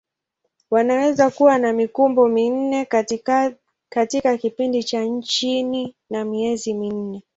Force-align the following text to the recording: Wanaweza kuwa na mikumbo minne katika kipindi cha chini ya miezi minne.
Wanaweza 0.71 1.29
kuwa 1.29 1.57
na 1.57 1.73
mikumbo 1.73 2.27
minne 2.27 2.85
katika 2.85 4.27
kipindi 4.41 4.83
cha 4.83 5.07
chini 5.21 5.95
ya 6.09 6.25
miezi 6.25 6.73
minne. 6.73 7.23